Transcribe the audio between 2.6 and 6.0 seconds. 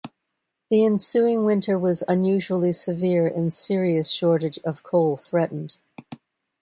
severe, and serious shortage of coal threatened.